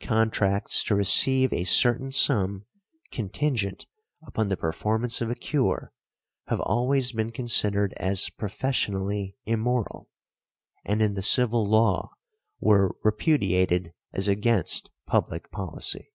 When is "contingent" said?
3.12-3.84